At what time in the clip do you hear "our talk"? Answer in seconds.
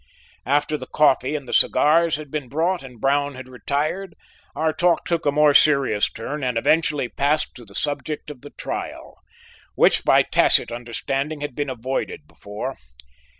4.55-5.05